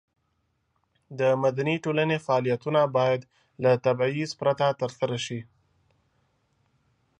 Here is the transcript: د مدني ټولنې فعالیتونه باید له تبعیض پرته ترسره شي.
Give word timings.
د 1.19 1.21
مدني 1.43 1.75
ټولنې 1.83 2.17
فعالیتونه 2.25 2.81
باید 2.97 3.21
له 3.63 3.71
تبعیض 3.85 4.29
پرته 4.41 4.67
ترسره 4.81 5.17
شي. 5.25 5.39